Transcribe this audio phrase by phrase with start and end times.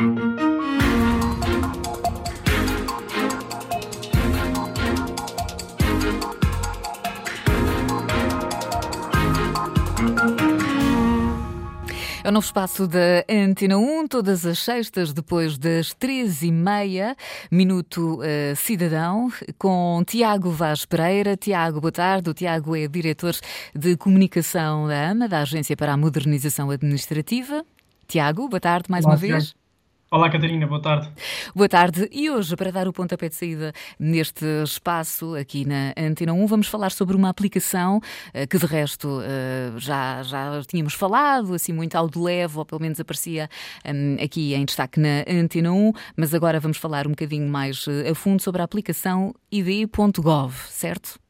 [0.00, 0.02] É
[12.28, 17.14] o novo espaço da Antena 1, todas as sextas, depois das três e meia,
[17.50, 21.36] Minuto uh, Cidadão, com Tiago Vaz Pereira.
[21.36, 22.30] Tiago, boa tarde.
[22.30, 23.36] O Tiago é diretor
[23.74, 27.66] de comunicação da AMA, da Agência para a Modernização Administrativa.
[28.08, 29.59] Tiago, boa tarde mais Olá, uma vez.
[30.12, 31.08] Olá, Catarina, boa tarde.
[31.54, 32.08] Boa tarde.
[32.10, 36.66] E hoje, para dar o pontapé de saída neste espaço aqui na Antena 1, vamos
[36.66, 38.00] falar sobre uma aplicação
[38.34, 42.64] eh, que, de resto, eh, já, já tínhamos falado, assim, muito ao de leve, ou
[42.66, 43.48] pelo menos aparecia
[43.86, 48.10] hum, aqui em destaque na Antena 1, mas agora vamos falar um bocadinho mais eh,
[48.10, 51.20] a fundo sobre a aplicação id.gov, certo?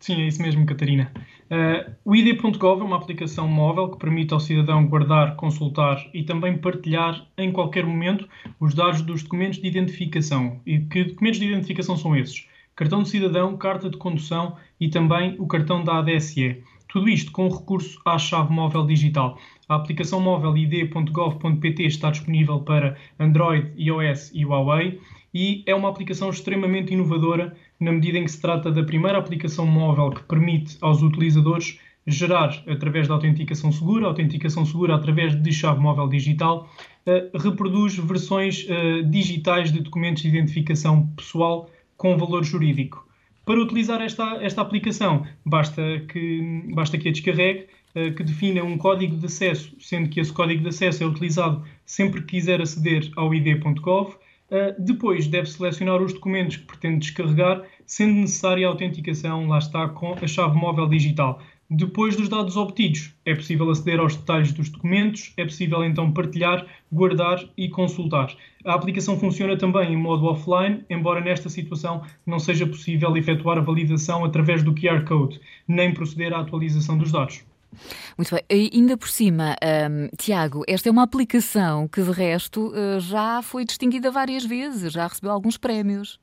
[0.00, 1.12] Sim, é isso mesmo, Catarina.
[1.50, 6.56] Uh, o ID.gov é uma aplicação móvel que permite ao cidadão guardar, consultar e também
[6.56, 8.28] partilhar em qualquer momento
[8.60, 10.60] os dados dos documentos de identificação.
[10.64, 12.46] E que documentos de identificação são esses?
[12.76, 16.62] Cartão de cidadão, carta de condução e também o cartão da ADSE.
[16.88, 19.38] Tudo isto com recurso à chave móvel digital.
[19.68, 24.98] A aplicação móvel id.gov.pt está disponível para Android, iOS e Huawei
[25.34, 29.66] e é uma aplicação extremamente inovadora na medida em que se trata da primeira aplicação
[29.66, 35.80] móvel que permite aos utilizadores gerar, através da autenticação segura, autenticação segura através de chave
[35.80, 36.68] móvel digital,
[37.06, 43.07] uh, reproduz versões uh, digitais de documentos de identificação pessoal com valor jurídico.
[43.48, 48.76] Para utilizar esta, esta aplicação, basta que, basta que a descarregue, uh, que defina um
[48.76, 53.10] código de acesso, sendo que esse código de acesso é utilizado sempre que quiser aceder
[53.16, 54.16] ao id.gov
[54.50, 59.86] Uh, depois deve selecionar os documentos que pretende descarregar, sendo necessária a autenticação, lá está,
[59.90, 61.42] com a chave móvel digital.
[61.70, 66.66] Depois dos dados obtidos, é possível aceder aos detalhes dos documentos, é possível então partilhar,
[66.90, 68.34] guardar e consultar.
[68.64, 73.60] A aplicação funciona também em modo offline, embora nesta situação não seja possível efetuar a
[73.60, 77.44] validação através do QR Code, nem proceder à atualização dos dados.
[78.16, 78.42] Muito bem.
[78.50, 79.54] E ainda por cima,
[79.90, 84.90] um, Tiago, esta é uma aplicação que, de resto, uh, já foi distinguida várias vezes,
[84.90, 86.18] já recebeu alguns prémios.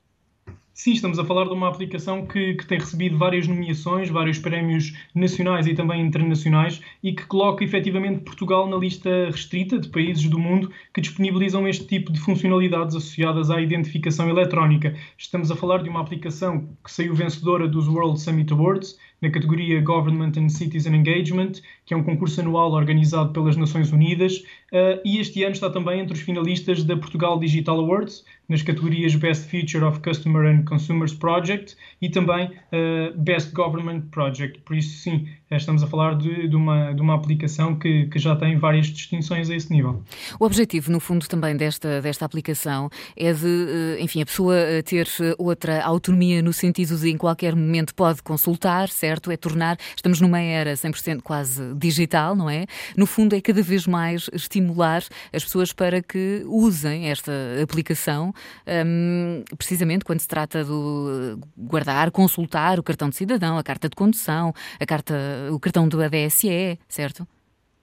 [0.78, 4.92] Sim, estamos a falar de uma aplicação que, que, tem recebido várias nomeações, vários prémios
[5.14, 10.38] nacionais e também internacionais e que coloca efetivamente Portugal na lista restrita de países do
[10.38, 14.94] mundo que disponibilizam este tipo de funcionalidades associadas à identificação eletrónica.
[15.16, 19.80] Estamos a falar de uma aplicação que saiu vencedora dos World Summit Awards na categoria
[19.80, 21.52] Government and Citizen Engagement,
[21.84, 24.38] que é um concurso anual organizado pelas Nações Unidas,
[24.72, 29.14] uh, e este ano está também entre os finalistas da Portugal Digital Awards, nas categorias
[29.16, 34.60] Best Feature of Customer and Consumers Project e também uh, Best Government Project.
[34.60, 38.18] Por isso, sim, eh, estamos a falar de, de, uma, de uma aplicação que, que
[38.20, 40.02] já tem várias distinções a esse nível.
[40.38, 45.82] O objetivo, no fundo, também desta, desta aplicação é de, enfim, a pessoa ter outra
[45.82, 49.05] autonomia no sentido de em qualquer momento pode consultar, certo?
[49.06, 49.30] Certo?
[49.30, 52.66] É tornar, estamos numa era 100% quase digital, não é?
[52.96, 55.02] No fundo, é cada vez mais estimular
[55.32, 58.34] as pessoas para que usem esta aplicação,
[58.66, 63.94] um, precisamente quando se trata de guardar, consultar o cartão de cidadão, a carta de
[63.94, 65.14] condução, a carta,
[65.52, 67.26] o cartão do ADSE, certo?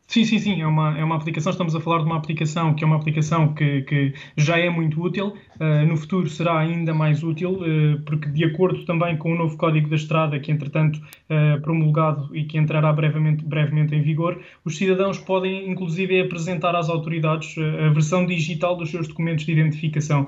[0.06, 2.84] Sim, sim, sim, é uma, é uma aplicação, estamos a falar de uma aplicação que
[2.84, 7.24] é uma aplicação que, que já é muito útil, uh, no futuro será ainda mais
[7.24, 11.60] útil, uh, porque de acordo também com o novo Código da Estrada, que entretanto uh,
[11.62, 17.56] promulgado e que entrará brevemente, brevemente em vigor, os cidadãos podem inclusive apresentar às autoridades
[17.58, 20.28] a versão digital dos seus documentos de identificação,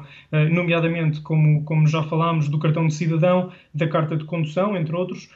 [0.51, 5.29] nomeadamente, como, como já falámos, do cartão de cidadão, da carta de condução, entre outros,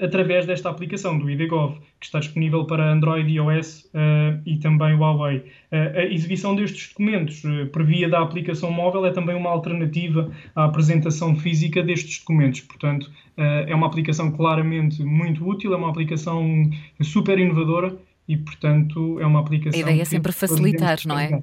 [0.00, 5.38] através desta aplicação, do IDGov, que está disponível para Android iOS uh, e também Huawei.
[5.38, 10.30] Uh, a exibição destes documentos uh, por via da aplicação móvel é também uma alternativa
[10.54, 12.60] à apresentação física destes documentos.
[12.60, 16.70] Portanto, é uma aplicação claramente muito útil, é uma aplicação
[17.02, 17.96] super inovadora
[18.28, 19.76] e, portanto, é uma aplicação.
[19.76, 21.42] A ideia é sempre facilitar, não é?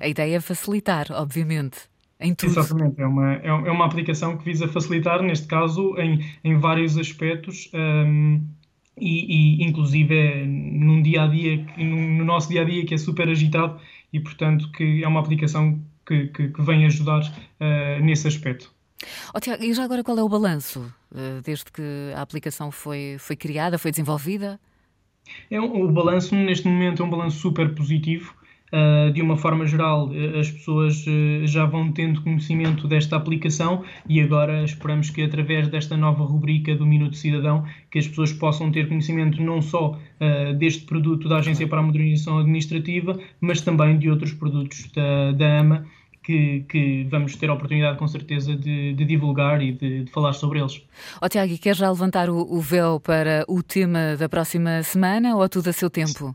[0.00, 1.89] A ideia é facilitar, obviamente.
[2.20, 2.50] Em tudo.
[2.50, 6.98] Exatamente, é uma, é, é uma aplicação que visa facilitar, neste caso, em, em vários
[6.98, 8.44] aspectos, um,
[9.00, 12.98] e, e inclusive é num dia a dia, no nosso dia a dia que é
[12.98, 13.80] super agitado
[14.12, 18.72] e portanto que é uma aplicação que, que, que vem ajudar uh, nesse aspecto.
[19.34, 20.80] Oh, Tiago, e já agora qual é o balanço
[21.12, 24.60] uh, desde que a aplicação foi, foi criada, foi desenvolvida?
[25.50, 28.34] É um, o balanço neste momento é um balanço super positivo.
[28.72, 34.20] Uh, de uma forma geral, as pessoas uh, já vão tendo conhecimento desta aplicação e
[34.20, 38.88] agora esperamos que através desta nova rubrica do Minuto Cidadão que as pessoas possam ter
[38.88, 44.08] conhecimento não só uh, deste produto da Agência para a Modernização Administrativa, mas também de
[44.08, 45.86] outros produtos da, da AMA
[46.22, 50.32] que, que, vamos ter a oportunidade, com certeza, de, de divulgar e de, de, falar
[50.32, 50.82] sobre eles.
[51.20, 55.48] Oh, Tiago, quer já levantar o, o, véu para o tema da próxima semana ou
[55.48, 56.34] tudo a seu tempo?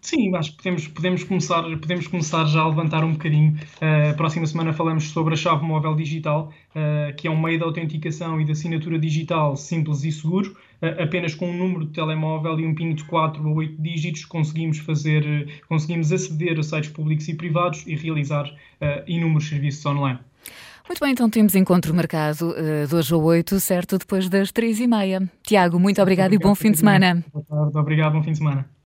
[0.00, 3.58] Sim, acho que podemos, podemos, começar, podemos começar já a levantar um bocadinho.
[3.76, 7.64] Uh, próxima semana falamos sobre a chave móvel digital, uh, que é um meio de
[7.64, 10.56] autenticação e de assinatura digital simples e seguro.
[10.82, 14.24] Uh, apenas com um número de telemóvel e um PIN de 4 ou 8 dígitos
[14.24, 18.50] conseguimos fazer, conseguimos aceder a sites públicos e privados e realizar
[19.06, 20.18] inúmeros serviços online.
[20.88, 23.98] Muito bem, então temos encontro marcado uh, de hoje a 8, certo?
[23.98, 25.30] Depois das três e meia.
[25.42, 27.24] Tiago, muito obrigado, obrigado e bom fim de semana.
[27.32, 28.70] Boa tarde, obrigado, bom fim de semana.